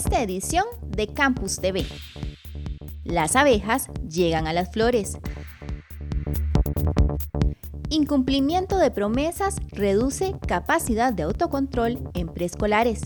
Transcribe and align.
esta 0.00 0.22
edición 0.22 0.64
de 0.86 1.08
Campus 1.08 1.60
TV. 1.60 1.84
Las 3.04 3.36
abejas 3.36 3.88
llegan 4.08 4.46
a 4.46 4.54
las 4.54 4.72
flores. 4.72 5.18
Incumplimiento 7.90 8.78
de 8.78 8.90
promesas 8.90 9.56
reduce 9.72 10.34
capacidad 10.48 11.12
de 11.12 11.24
autocontrol 11.24 11.98
en 12.14 12.28
preescolares. 12.28 13.02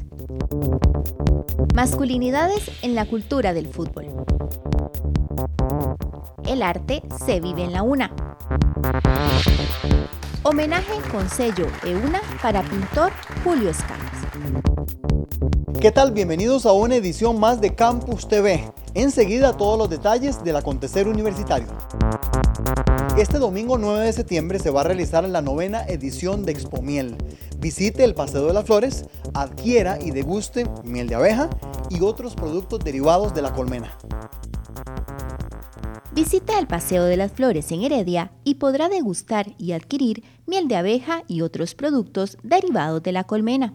Masculinidades 1.74 2.70
en 2.82 2.94
la 2.94 3.06
cultura 3.06 3.54
del 3.54 3.66
fútbol. 3.66 4.06
El 6.46 6.62
arte 6.62 7.02
se 7.26 7.40
vive 7.40 7.64
en 7.64 7.72
la 7.72 7.82
una. 7.82 8.14
Homenaje 10.44 11.00
con 11.10 11.28
sello 11.28 11.66
EUNA 11.82 12.20
para 12.40 12.62
pintor 12.62 13.10
Julio 13.42 13.70
Escamas. 13.70 14.73
¿Qué 15.84 15.92
tal? 15.92 16.12
Bienvenidos 16.12 16.64
a 16.64 16.72
una 16.72 16.96
edición 16.96 17.38
más 17.38 17.60
de 17.60 17.74
Campus 17.74 18.26
TV. 18.26 18.72
Enseguida 18.94 19.54
todos 19.54 19.76
los 19.76 19.90
detalles 19.90 20.42
del 20.42 20.56
acontecer 20.56 21.06
universitario. 21.06 21.66
Este 23.18 23.38
domingo 23.38 23.76
9 23.76 24.06
de 24.06 24.12
septiembre 24.14 24.58
se 24.58 24.70
va 24.70 24.80
a 24.80 24.84
realizar 24.84 25.28
la 25.28 25.42
novena 25.42 25.84
edición 25.84 26.46
de 26.46 26.52
Expo 26.52 26.80
Miel. 26.80 27.18
Visite 27.58 28.02
el 28.02 28.14
Paseo 28.14 28.46
de 28.46 28.54
las 28.54 28.64
Flores, 28.64 29.04
adquiera 29.34 29.98
y 30.00 30.10
deguste 30.10 30.64
miel 30.84 31.06
de 31.06 31.16
abeja 31.16 31.50
y 31.90 32.00
otros 32.00 32.34
productos 32.34 32.80
derivados 32.82 33.34
de 33.34 33.42
la 33.42 33.52
colmena. 33.52 33.98
Visita 36.12 36.58
el 36.58 36.66
Paseo 36.66 37.04
de 37.04 37.18
las 37.18 37.30
Flores 37.30 37.70
en 37.72 37.82
Heredia 37.82 38.32
y 38.42 38.54
podrá 38.54 38.88
degustar 38.88 39.52
y 39.58 39.72
adquirir 39.72 40.24
miel 40.46 40.66
de 40.66 40.76
abeja 40.76 41.24
y 41.28 41.42
otros 41.42 41.74
productos 41.74 42.38
derivados 42.42 43.02
de 43.02 43.12
la 43.12 43.24
colmena. 43.24 43.74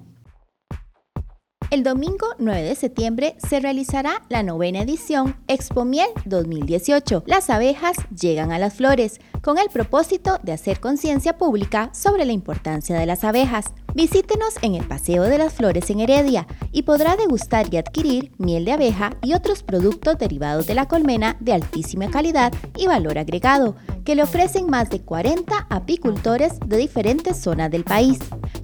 El 1.72 1.84
domingo 1.84 2.26
9 2.40 2.64
de 2.64 2.74
septiembre 2.74 3.36
se 3.48 3.60
realizará 3.60 4.24
la 4.28 4.42
novena 4.42 4.82
edición 4.82 5.36
Expo 5.48 5.86
Miel 5.86 6.10
2018. 6.26 7.26
Las 7.28 7.52
abejas 7.52 7.96
llegan 8.10 8.52
a 8.52 8.58
las 8.58 8.74
flores, 8.74 9.22
con 9.44 9.60
el 9.60 9.70
propósito 9.70 10.40
de 10.42 10.52
hacer 10.52 10.80
conciencia 10.80 11.38
pública 11.38 11.92
sobre 11.94 12.26
la 12.26 12.32
importancia 12.32 12.98
de 12.98 13.06
las 13.06 13.24
abejas. 13.24 13.66
Visítenos 13.94 14.56
en 14.64 14.74
el 14.74 14.88
Paseo 14.88 15.22
de 15.24 15.38
las 15.38 15.54
Flores 15.54 15.92
en 15.92 16.00
Heredia 16.00 16.48
y 16.72 16.84
podrá 16.84 17.16
degustar 17.16 17.72
y 17.72 17.78
adquirir 17.78 18.32
miel 18.40 18.66
de 18.66 18.72
abeja 18.72 19.12
y 19.22 19.34
otros 19.34 19.62
productos 19.62 20.18
derivados 20.18 20.66
de 20.66 20.74
la 20.74 20.88
colmena 20.88 21.38
de 21.40 21.54
altísima 21.54 22.10
calidad 22.10 22.52
y 22.78 22.88
valor 22.88 23.20
agregado, 23.20 23.76
que 24.06 24.16
le 24.16 24.24
ofrecen 24.24 24.72
más 24.72 24.90
de 24.90 25.02
40 25.02 25.68
apicultores 25.70 26.60
de 26.66 26.78
diferentes 26.78 27.38
zonas 27.38 27.70
del 27.70 27.84
país. 27.84 28.18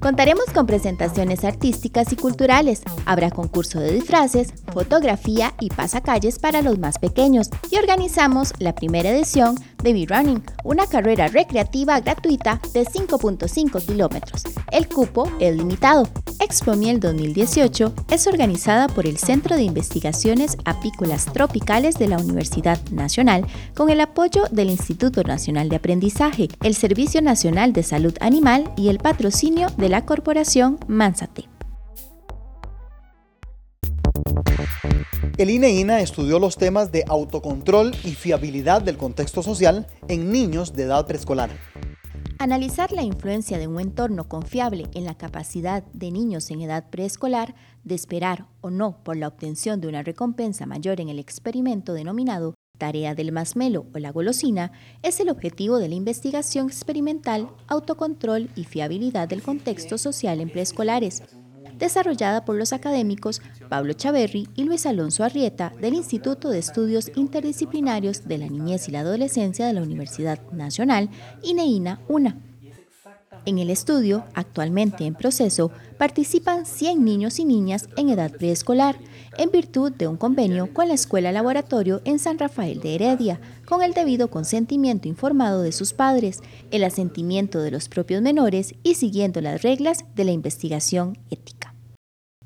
Contaremos 0.05 0.45
con 0.53 0.67
presentaciones 0.67 1.43
artísticas 1.43 2.13
y 2.13 2.15
culturales, 2.15 2.83
habrá 3.07 3.31
concurso 3.31 3.79
de 3.79 3.91
disfraces, 3.91 4.53
fotografía 4.71 5.55
y 5.59 5.69
pasacalles 5.69 6.37
para 6.37 6.61
los 6.61 6.77
más 6.77 6.99
pequeños 6.99 7.49
y 7.71 7.77
organizamos 7.77 8.53
la 8.59 8.75
primera 8.75 9.09
edición 9.09 9.55
de 9.81 9.93
B-Running, 9.93 10.43
una 10.63 10.85
carrera 10.85 11.27
recreativa 11.27 12.01
gratuita 12.01 12.61
de 12.71 12.85
5.5 12.85 13.83
kilómetros. 13.83 14.43
El 14.71 14.87
cupo 14.87 15.27
es 15.39 15.55
limitado. 15.55 16.07
Expo 16.45 16.75
Miel 16.75 16.99
2018 16.99 17.91
es 18.11 18.27
organizada 18.27 18.87
por 18.87 19.07
el 19.07 19.17
Centro 19.17 19.55
de 19.55 19.63
Investigaciones 19.63 20.57
Apícolas 20.63 21.25
Tropicales 21.25 21.95
de 21.95 22.07
la 22.07 22.19
Universidad 22.19 22.79
Nacional 22.91 23.47
con 23.73 23.89
el 23.89 23.99
apoyo 23.99 24.43
del 24.51 24.69
Instituto 24.69 25.23
Nacional 25.23 25.69
de 25.69 25.77
Aprendizaje, 25.77 26.49
el 26.61 26.75
Servicio 26.75 27.23
Nacional 27.23 27.73
de 27.73 27.81
Salud 27.81 28.15
Animal 28.19 28.71
y 28.77 28.89
el 28.89 28.99
patrocinio 28.99 29.69
de 29.77 29.89
la 29.89 30.05
Corporación 30.05 30.77
Mansate. 30.87 31.49
El 35.39 35.49
INEINA 35.49 36.01
estudió 36.01 36.37
los 36.37 36.57
temas 36.57 36.91
de 36.91 37.05
autocontrol 37.07 37.95
y 38.03 38.11
fiabilidad 38.11 38.83
del 38.83 38.97
contexto 38.97 39.41
social 39.41 39.87
en 40.07 40.31
niños 40.31 40.75
de 40.75 40.83
edad 40.83 41.07
preescolar. 41.07 41.49
Analizar 42.37 42.91
la 42.91 43.01
influencia 43.01 43.57
de 43.57 43.67
un 43.67 43.79
entorno 43.79 44.27
confiable 44.27 44.87
en 44.93 45.05
la 45.05 45.15
capacidad 45.15 45.83
de 45.93 46.11
niños 46.11 46.51
en 46.51 46.61
edad 46.61 46.89
preescolar 46.89 47.55
de 47.85 47.95
esperar 47.95 48.45
o 48.59 48.69
no 48.69 49.03
por 49.03 49.15
la 49.15 49.29
obtención 49.29 49.79
de 49.79 49.87
una 49.87 50.03
recompensa 50.03 50.65
mayor 50.65 50.99
en 50.99 51.07
el 51.07 51.17
experimento 51.17 51.93
denominado 51.93 52.53
tarea 52.77 53.15
del 53.15 53.31
masmelo 53.31 53.85
o 53.93 53.99
la 53.99 54.11
golosina 54.11 54.73
es 55.01 55.21
el 55.21 55.29
objetivo 55.29 55.77
de 55.77 55.87
la 55.87 55.95
investigación 55.95 56.67
experimental, 56.67 57.49
autocontrol 57.67 58.49
y 58.55 58.65
fiabilidad 58.65 59.29
del 59.29 59.41
contexto 59.41 59.97
social 59.97 60.41
en 60.41 60.49
preescolares 60.49 61.23
desarrollada 61.77 62.45
por 62.45 62.55
los 62.55 62.73
académicos 62.73 63.41
Pablo 63.69 63.93
Chaverri 63.93 64.47
y 64.55 64.63
Luis 64.63 64.85
Alonso 64.85 65.23
Arrieta 65.23 65.73
del 65.81 65.93
Instituto 65.93 66.49
de 66.49 66.59
Estudios 66.59 67.11
Interdisciplinarios 67.15 68.27
de 68.27 68.37
la 68.37 68.47
Niñez 68.47 68.87
y 68.87 68.91
la 68.91 69.01
Adolescencia 69.01 69.65
de 69.67 69.73
la 69.73 69.81
Universidad 69.81 70.39
Nacional, 70.51 71.09
INEINA 71.43 72.01
UNA. 72.07 72.37
En 73.45 73.59
el 73.59 73.69
estudio, 73.69 74.25
actualmente 74.33 75.05
en 75.05 75.13
proceso, 75.13 75.71
participan 75.99 76.65
100 76.65 77.05
niños 77.05 77.37
y 77.37 77.45
niñas 77.45 77.89
en 77.95 78.09
edad 78.09 78.31
preescolar, 78.31 78.97
en 79.37 79.51
virtud 79.51 79.91
de 79.91 80.07
un 80.07 80.17
convenio 80.17 80.73
con 80.73 80.87
la 80.87 80.95
Escuela 80.95 81.31
Laboratorio 81.31 82.01
en 82.05 82.17
San 82.17 82.39
Rafael 82.39 82.79
de 82.79 82.95
Heredia, 82.95 83.39
con 83.67 83.83
el 83.83 83.93
debido 83.93 84.31
consentimiento 84.31 85.07
informado 85.07 85.61
de 85.61 85.73
sus 85.73 85.93
padres, 85.93 86.41
el 86.71 86.83
asentimiento 86.83 87.61
de 87.61 87.69
los 87.71 87.87
propios 87.87 88.23
menores 88.23 88.73
y 88.81 88.95
siguiendo 88.95 89.41
las 89.41 89.61
reglas 89.61 90.05
de 90.15 90.23
la 90.23 90.31
investigación 90.31 91.17
ética. 91.29 91.64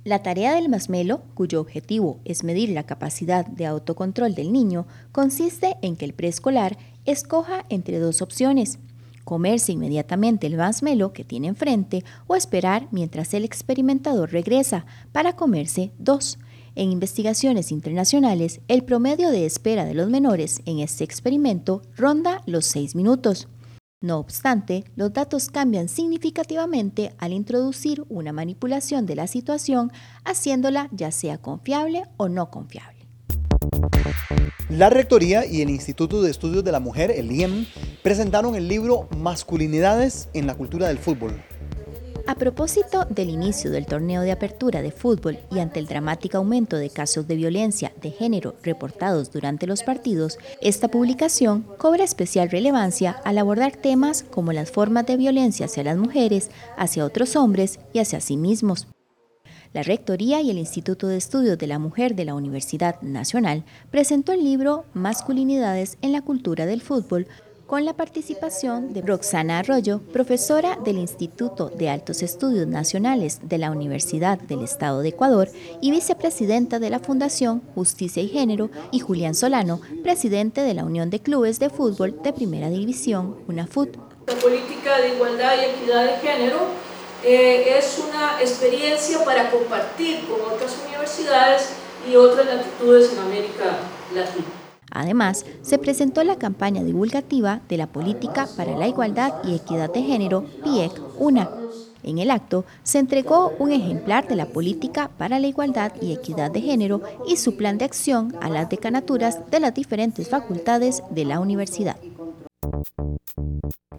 La 0.10 0.24
tarea 0.24 0.56
del 0.56 0.70
masmelo, 0.70 1.22
cuyo 1.36 1.62
objetivo 1.62 2.20
es 2.26 2.44
medir 2.44 2.70
la 2.70 2.82
capacidad 2.82 3.46
de 3.46 3.68
autocontrol 3.68 4.34
del 4.34 4.52
niño, 4.52 4.88
consiste 5.12 5.78
en 5.84 5.96
que 5.96 6.06
el 6.06 6.16
preescolar 6.16 6.80
escoja 7.06 7.64
entre 7.70 8.00
dos 8.00 8.24
opciones, 8.24 8.80
comerse 9.24 9.72
inmediatamente 9.72 10.48
el 10.48 10.58
masmelo 10.58 11.14
que 11.14 11.24
tiene 11.24 11.50
enfrente 11.50 12.04
o 12.26 12.36
esperar 12.36 12.88
mientras 12.90 13.36
el 13.36 13.46
experimentador 13.46 14.32
regresa 14.32 14.88
para 15.12 15.36
comerse 15.36 15.92
dos. 16.00 16.40
En 16.74 16.92
investigaciones 16.92 17.72
internacionales, 17.72 18.62
el 18.68 18.84
promedio 18.84 19.30
de 19.30 19.46
espera 19.46 19.86
de 19.86 19.94
los 19.94 20.10
menores 20.10 20.64
en 20.66 20.80
este 20.80 21.04
experimento 21.04 21.84
ronda 21.96 22.42
los 22.48 22.66
seis 22.66 22.96
minutos. 22.96 23.48
No 24.02 24.18
obstante, 24.18 24.86
los 24.96 25.12
datos 25.12 25.50
cambian 25.50 25.90
significativamente 25.90 27.14
al 27.18 27.34
introducir 27.34 28.06
una 28.08 28.32
manipulación 28.32 29.06
de 29.06 29.16
la 29.16 29.28
situación, 29.28 29.92
haciéndola 30.24 30.88
ya 30.94 31.12
sea 31.12 31.38
confiable 31.38 32.04
o 32.16 32.30
no 32.30 32.50
confiable. 32.50 33.06
La 34.70 34.90
Rectoría 34.90 35.46
y 35.46 35.62
el 35.62 35.70
Instituto 35.70 36.22
de 36.22 36.32
Estudios 36.32 36.64
de 36.64 36.72
la 36.72 36.80
Mujer, 36.80 37.12
el 37.12 37.30
IEM, 37.30 37.66
presentaron 38.02 38.56
el 38.56 38.70
libro 38.70 39.10
Masculinidades 39.18 40.30
en 40.34 40.48
la 40.48 40.56
Cultura 40.56 40.88
del 40.88 40.98
Fútbol. 40.98 41.44
A 42.30 42.36
propósito 42.36 43.06
del 43.10 43.32
inicio 43.32 43.72
del 43.72 43.88
torneo 43.88 44.22
de 44.22 44.32
apertura 44.32 44.84
de 44.84 44.92
fútbol 44.92 45.40
y 45.50 45.58
ante 45.58 45.80
el 45.80 45.88
dramático 45.88 46.38
aumento 46.38 46.78
de 46.78 46.92
casos 46.92 47.28
de 47.28 47.36
violencia 47.36 47.92
de 48.04 48.12
género 48.12 48.54
reportados 48.62 49.32
durante 49.32 49.66
los 49.66 49.82
partidos, 49.82 50.38
esta 50.62 50.90
publicación 50.90 51.66
cobra 51.80 52.04
especial 52.04 52.52
relevancia 52.52 53.20
al 53.26 53.40
abordar 53.40 53.78
temas 53.78 54.22
como 54.30 54.54
las 54.54 54.70
formas 54.70 55.08
de 55.08 55.18
violencia 55.18 55.66
hacia 55.66 55.84
las 55.84 55.98
mujeres, 55.98 56.52
hacia 56.78 57.04
otros 57.04 57.36
hombres 57.36 57.80
y 57.94 57.98
hacia 57.98 58.20
sí 58.20 58.38
mismos. 58.38 58.86
La 59.74 59.82
Rectoría 59.82 60.40
y 60.42 60.52
el 60.52 60.60
Instituto 60.60 61.08
de 61.08 61.18
Estudios 61.18 61.58
de 61.58 61.66
la 61.66 61.80
Mujer 61.80 62.14
de 62.14 62.26
la 62.26 62.36
Universidad 62.36 63.02
Nacional 63.02 63.66
presentó 63.90 64.34
el 64.34 64.44
libro 64.44 64.86
Masculinidades 64.94 65.98
en 66.04 66.12
la 66.12 66.22
Cultura 66.22 66.68
del 66.68 66.82
Fútbol 66.82 67.28
con 67.70 67.86
la 67.86 67.94
participación 67.94 68.94
de 68.94 69.04
Roxana 69.04 69.60
Arroyo, 69.60 70.02
profesora 70.12 70.80
del 70.84 70.98
Instituto 70.98 71.70
de 71.70 71.88
Altos 71.92 72.24
Estudios 72.24 72.66
Nacionales 72.66 73.42
de 73.44 73.60
la 73.60 73.70
Universidad 73.70 74.40
del 74.40 74.64
Estado 74.64 75.02
de 75.02 75.10
Ecuador 75.10 75.50
y 75.80 75.92
vicepresidenta 75.92 76.80
de 76.80 76.90
la 76.90 77.00
Fundación 77.00 77.62
Justicia 77.76 78.24
y 78.24 78.28
Género, 78.28 78.72
y 78.92 79.00
Julián 79.02 79.36
Solano, 79.36 79.82
presidente 80.02 80.62
de 80.62 80.74
la 80.74 80.84
Unión 80.84 81.12
de 81.12 81.20
Clubes 81.20 81.60
de 81.60 81.70
Fútbol 81.70 82.20
de 82.24 82.34
Primera 82.34 82.72
División, 82.72 83.38
UNAFUT. 83.48 83.98
La 84.26 84.34
política 84.34 84.98
de 84.98 85.14
igualdad 85.14 85.54
y 85.58 85.66
equidad 85.66 86.06
de 86.06 86.28
género 86.28 86.58
eh, 87.24 87.78
es 87.78 88.00
una 88.00 88.42
experiencia 88.42 89.24
para 89.24 89.52
compartir 89.52 90.22
con 90.28 90.42
otras 90.42 90.76
universidades 90.88 91.70
y 92.10 92.16
otras 92.16 92.48
latitudes 92.48 93.14
en 93.14 93.20
América 93.20 93.78
Latina. 94.16 94.59
Además, 94.92 95.46
se 95.62 95.78
presentó 95.78 96.24
la 96.24 96.38
campaña 96.38 96.84
divulgativa 96.84 97.62
de 97.70 97.78
la 97.78 97.88
Política 97.88 98.48
para 98.58 98.78
la 98.78 98.88
Igualdad 98.88 99.34
y 99.44 99.56
Equidad 99.56 99.94
de 99.94 100.04
Género, 100.04 100.46
PIEC 100.64 100.92
UNA. 101.20 101.50
En 102.02 102.18
el 102.18 102.32
acto 102.32 102.66
se 102.84 103.00
entregó 103.00 103.54
un 103.60 103.72
ejemplar 103.72 104.28
de 104.28 104.36
la 104.36 104.46
Política 104.46 105.12
para 105.18 105.40
la 105.40 105.48
Igualdad 105.48 105.92
y 106.02 106.14
Equidad 106.14 106.50
de 106.50 106.62
Género 106.62 107.02
y 107.28 107.38
su 107.38 107.58
plan 107.58 107.78
de 107.78 107.86
acción 107.86 108.36
a 108.42 108.50
las 108.50 108.70
decanaturas 108.70 109.50
de 109.52 109.60
las 109.60 109.74
diferentes 109.74 110.30
facultades 110.30 111.04
de 111.10 111.26
la 111.26 111.40
universidad. 111.40 111.98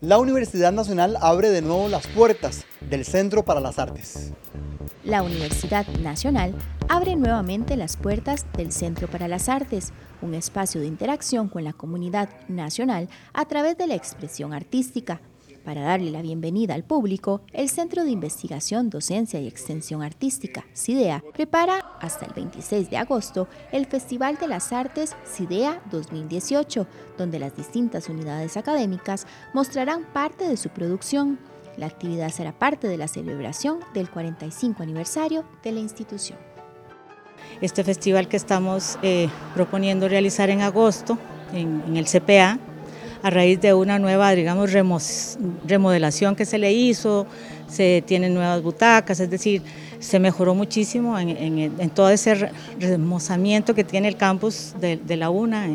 La 0.00 0.18
Universidad 0.18 0.72
Nacional 0.72 1.18
abre 1.20 1.50
de 1.50 1.60
nuevo 1.60 1.88
las 1.88 2.06
puertas 2.06 2.64
del 2.88 3.04
Centro 3.04 3.44
para 3.44 3.60
las 3.60 3.78
Artes. 3.78 4.32
La 5.04 5.22
Universidad 5.22 5.86
Nacional 5.98 6.54
abre 6.88 7.16
nuevamente 7.16 7.76
las 7.76 7.96
puertas 7.96 8.46
del 8.56 8.72
Centro 8.72 9.08
para 9.08 9.28
las 9.28 9.48
Artes, 9.48 9.92
un 10.22 10.34
espacio 10.34 10.80
de 10.80 10.86
interacción 10.86 11.48
con 11.48 11.64
la 11.64 11.72
comunidad 11.72 12.28
nacional 12.48 13.08
a 13.32 13.44
través 13.46 13.78
de 13.78 13.86
la 13.86 13.94
expresión 13.94 14.52
artística. 14.52 15.20
Para 15.64 15.82
darle 15.82 16.10
la 16.10 16.22
bienvenida 16.22 16.74
al 16.74 16.84
público, 16.84 17.42
el 17.52 17.68
Centro 17.68 18.02
de 18.02 18.10
Investigación, 18.10 18.88
Docencia 18.88 19.40
y 19.40 19.46
Extensión 19.46 20.02
Artística, 20.02 20.64
CIDEA, 20.74 21.22
prepara 21.34 21.78
hasta 22.00 22.26
el 22.26 22.32
26 22.32 22.88
de 22.88 22.96
agosto 22.96 23.46
el 23.70 23.86
Festival 23.86 24.36
de 24.36 24.48
las 24.48 24.72
Artes 24.72 25.14
CIDEA 25.26 25.82
2018, 25.90 26.86
donde 27.18 27.38
las 27.38 27.56
distintas 27.56 28.08
unidades 28.08 28.56
académicas 28.56 29.26
mostrarán 29.52 30.04
parte 30.12 30.48
de 30.48 30.56
su 30.56 30.70
producción. 30.70 31.38
La 31.80 31.86
actividad 31.86 32.28
será 32.30 32.52
parte 32.52 32.88
de 32.88 32.98
la 32.98 33.08
celebración 33.08 33.78
del 33.94 34.10
45 34.10 34.82
aniversario 34.82 35.44
de 35.62 35.72
la 35.72 35.80
institución. 35.80 36.38
Este 37.62 37.82
festival 37.84 38.28
que 38.28 38.36
estamos 38.36 38.98
eh, 39.00 39.30
proponiendo 39.54 40.06
realizar 40.06 40.50
en 40.50 40.60
agosto 40.60 41.16
en, 41.54 41.96
el 41.96 42.04
CPA 42.04 42.58
a 43.22 43.30
raíz 43.30 43.62
de 43.62 43.72
una 43.72 43.98
nueva, 43.98 44.32
digamos, 44.32 44.70
remodelación 45.66 46.36
que 46.36 46.44
se 46.44 46.58
le 46.58 46.70
hizo, 46.70 47.26
se 47.66 48.04
tienen 48.06 48.34
nuevas 48.34 48.62
butacas, 48.62 49.18
es 49.18 49.30
decir, 49.30 49.62
se 50.00 50.18
mejoró 50.18 50.54
muchísimo 50.54 51.18
en, 51.18 51.90
todo 51.94 52.10
ese 52.10 52.50
remozamiento 52.78 53.74
que 53.74 53.84
tiene 53.84 54.08
el 54.08 54.18
campus 54.18 54.74
de, 54.78 55.16
la 55.16 55.30
UNA 55.30 55.66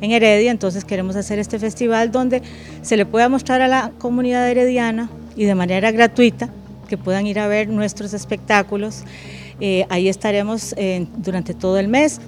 en, 0.00 0.10
Heredia, 0.10 0.50
entonces 0.50 0.84
queremos 0.84 1.16
hacer 1.16 1.38
este 1.38 1.58
festival 1.58 2.12
donde 2.12 2.42
se 2.82 2.96
le 2.96 3.06
pueda 3.06 3.28
mostrar 3.28 3.60
a 3.62 3.68
la 3.68 3.92
comunidad 3.98 4.48
herediana 4.50 5.10
y 5.36 5.44
de 5.44 5.54
manera 5.54 5.90
gratuita 5.90 6.50
que 6.88 6.96
puedan 6.96 7.26
ir 7.26 7.38
a 7.38 7.48
ver 7.48 7.68
nuestros 7.68 8.14
espectáculos. 8.14 9.02
Eh, 9.60 9.86
ahí 9.88 10.08
estaremos 10.08 10.74
eh, 10.76 11.06
durante 11.16 11.54
todo 11.54 11.78
el 11.78 11.88
mes. 11.88 12.20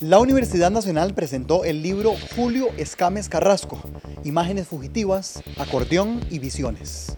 La 0.00 0.18
Universidad 0.18 0.70
Nacional 0.70 1.14
presentó 1.14 1.64
el 1.64 1.82
libro 1.82 2.14
Julio 2.34 2.68
Escames 2.78 3.28
Carrasco, 3.28 3.80
Imágenes 4.24 4.66
Fugitivas, 4.66 5.42
Acordeón 5.58 6.20
y 6.30 6.38
Visiones. 6.38 7.16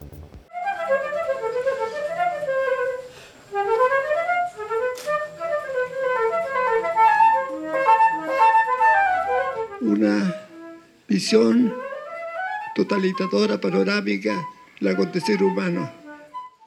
Una 10.02 10.34
visión 11.06 11.72
totalizadora, 12.74 13.60
panorámica 13.60 14.44
del 14.80 14.94
acontecer 14.94 15.40
humano. 15.40 15.92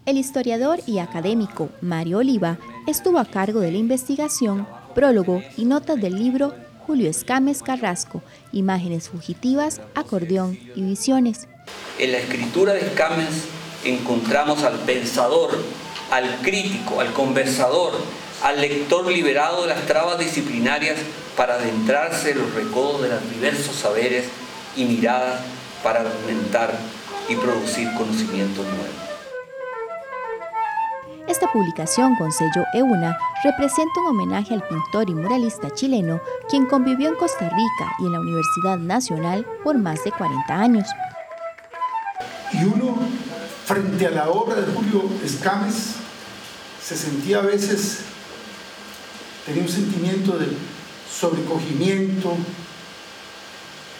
El 0.05 0.17
historiador 0.17 0.79
y 0.87 0.99
académico 0.99 1.69
Mario 1.81 2.19
Oliva 2.19 2.57
estuvo 2.87 3.19
a 3.19 3.25
cargo 3.25 3.59
de 3.59 3.73
la 3.73 3.77
investigación 3.77 4.65
prólogo 4.93 5.43
y 5.57 5.65
notas 5.65 5.99
del 5.99 6.15
libro 6.15 6.53
Julio 6.87 7.09
Escames 7.09 7.61
Carrasco, 7.61 8.23
Imágenes 8.53 9.09
Fugitivas, 9.09 9.81
Acordeón 9.95 10.57
y 10.73 10.83
Visiones. 10.83 11.49
En 11.99 12.13
la 12.13 12.19
escritura 12.19 12.71
de 12.71 12.87
Escames 12.87 13.49
encontramos 13.83 14.63
al 14.63 14.79
pensador, 14.85 15.61
al 16.09 16.37
crítico, 16.41 17.01
al 17.01 17.11
conversador, 17.11 17.95
al 18.45 18.61
lector 18.61 19.07
liberado 19.07 19.63
de 19.63 19.69
las 19.69 19.87
trabas 19.87 20.19
disciplinarias 20.19 20.99
para 21.35 21.55
adentrarse 21.55 22.29
en 22.29 22.37
los 22.37 22.53
recodos 22.53 23.01
de 23.01 23.09
los 23.09 23.31
diversos 23.31 23.75
saberes 23.75 24.27
y 24.77 24.85
miradas 24.85 25.41
para 25.83 26.01
argumentar 26.01 26.71
y 27.27 27.35
producir 27.37 27.91
conocimientos 27.95 28.63
nuevos. 28.63 29.05
Esta 31.27 31.51
publicación 31.51 32.15
con 32.17 32.31
sello 32.31 32.65
EUNA 32.75 33.17
representa 33.43 33.99
un 34.01 34.09
homenaje 34.09 34.53
al 34.53 34.61
pintor 34.61 35.09
y 35.09 35.15
muralista 35.15 35.71
chileno 35.71 36.21
quien 36.47 36.67
convivió 36.67 37.09
en 37.09 37.15
Costa 37.15 37.49
Rica 37.49 37.95
y 37.97 38.05
en 38.05 38.11
la 38.11 38.19
Universidad 38.19 38.77
Nacional 38.77 39.43
por 39.63 39.75
más 39.79 40.03
de 40.03 40.11
40 40.11 40.53
años. 40.53 40.87
Y 42.53 42.63
uno, 42.63 42.95
frente 43.65 44.05
a 44.05 44.11
la 44.11 44.29
obra 44.29 44.57
de 44.57 44.71
Julio 44.71 45.09
Escames, 45.23 45.95
se 46.79 46.95
sentía 46.95 47.39
a 47.39 47.41
veces, 47.41 48.01
tenía 49.45 49.63
un 49.63 49.69
sentimiento 49.69 50.37
de 50.37 50.47
sobrecogimiento, 51.11 52.35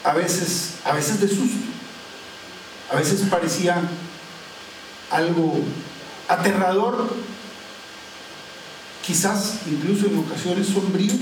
a 0.04 0.12
veces, 0.12 0.74
a 0.84 0.92
veces 0.92 1.20
de 1.20 1.28
susto, 1.28 1.66
a 2.90 2.96
veces 2.96 3.20
parecía 3.30 3.80
algo 5.10 5.60
aterrador, 6.28 7.08
quizás 9.04 9.60
incluso 9.66 10.06
en 10.06 10.18
ocasiones 10.18 10.66
sombrío, 10.66 11.14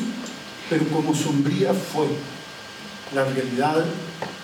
pero 0.71 0.87
como 0.89 1.15
sombría 1.15 1.73
fue 1.75 2.07
la 3.15 3.25
realidad 3.25 3.85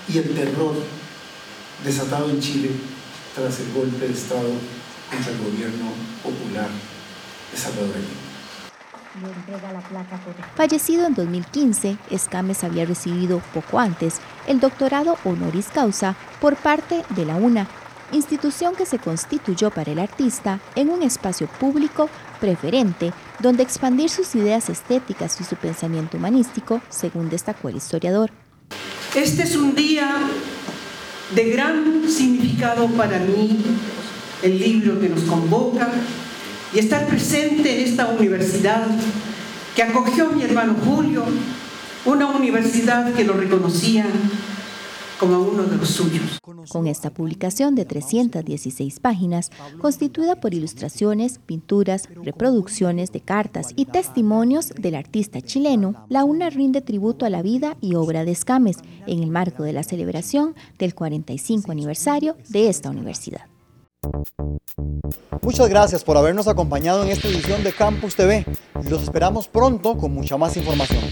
y 0.08 0.18
el 0.18 0.34
terror 0.34 0.74
desatado 1.84 2.30
en 2.30 2.40
Chile 2.40 2.70
tras 3.34 3.60
el 3.60 3.72
golpe 3.72 4.06
de 4.06 4.12
Estado 4.12 4.50
contra 5.10 5.32
el 5.32 5.38
gobierno 5.38 5.92
popular 6.22 6.68
de 7.52 7.58
Salvador. 7.58 8.29
Fallecido 10.54 11.06
en 11.06 11.14
2015, 11.14 11.96
Escames 12.10 12.62
había 12.62 12.84
recibido 12.84 13.40
poco 13.52 13.78
antes 13.78 14.20
el 14.46 14.60
doctorado 14.60 15.16
honoris 15.24 15.66
causa 15.68 16.14
por 16.40 16.56
parte 16.56 17.02
de 17.10 17.24
la 17.24 17.34
UNA 17.34 17.66
institución 18.12 18.74
que 18.74 18.86
se 18.86 18.98
constituyó 18.98 19.70
para 19.70 19.92
el 19.92 19.98
artista 19.98 20.60
en 20.74 20.90
un 20.90 21.02
espacio 21.02 21.46
público 21.46 22.08
preferente 22.40 23.12
donde 23.38 23.62
expandir 23.62 24.10
sus 24.10 24.34
ideas 24.34 24.68
estéticas 24.68 25.40
y 25.40 25.44
su 25.44 25.56
pensamiento 25.56 26.16
humanístico, 26.16 26.80
según 26.88 27.30
destacó 27.30 27.68
el 27.68 27.76
historiador. 27.76 28.30
Este 29.14 29.42
es 29.42 29.56
un 29.56 29.74
día 29.74 30.10
de 31.34 31.50
gran 31.50 32.08
significado 32.08 32.88
para 32.88 33.18
mí, 33.18 33.64
el 34.42 34.58
libro 34.58 35.00
que 35.00 35.08
nos 35.08 35.22
convoca 35.22 35.88
y 36.72 36.78
estar 36.78 37.06
presente 37.06 37.81
en 37.81 37.88
esta 37.88 38.08
universidad 38.08 38.87
que 39.75 39.82
acogió 39.82 40.28
a 40.28 40.32
mi 40.32 40.43
hermano 40.43 40.75
Julio, 40.84 41.25
una 42.05 42.28
universidad 42.28 43.12
que 43.14 43.25
lo 43.25 43.34
reconocía 43.34 44.06
como 45.19 45.38
uno 45.38 45.64
de 45.64 45.76
los 45.76 45.90
suyos. 45.90 46.38
Con 46.70 46.87
esta 46.87 47.11
publicación 47.11 47.75
de 47.75 47.84
316 47.84 49.00
páginas, 49.00 49.50
constituida 49.78 50.37
por 50.37 50.55
ilustraciones, 50.55 51.38
pinturas, 51.44 52.08
reproducciones 52.25 53.12
de 53.12 53.20
cartas 53.20 53.75
y 53.76 53.84
testimonios 53.84 54.71
del 54.71 54.94
artista 54.94 55.42
chileno, 55.42 56.06
la 56.09 56.25
UNA 56.25 56.49
rinde 56.49 56.80
tributo 56.80 57.26
a 57.26 57.30
la 57.30 57.42
vida 57.42 57.76
y 57.83 57.97
obra 57.97 58.25
de 58.25 58.33
Escames 58.33 58.78
en 59.06 59.23
el 59.23 59.30
marco 59.30 59.62
de 59.62 59.75
la 59.75 59.83
celebración 59.83 60.54
del 60.78 60.94
45 60.94 61.71
aniversario 61.71 62.37
de 62.49 62.71
esta 62.71 62.88
universidad. 62.88 63.42
Muchas 65.42 65.69
gracias 65.69 66.04
por 66.04 66.16
habernos 66.16 66.49
acompañado 66.49 67.02
en 67.02 67.11
esta 67.11 67.28
edición 67.28 67.64
de 67.64 67.73
Campus 67.73 68.14
TV. 68.14 68.45
Los 68.88 69.02
esperamos 69.02 69.49
pronto 69.49 69.97
con 69.97 70.12
mucha 70.12 70.37
más 70.37 70.57
información. 70.57 71.02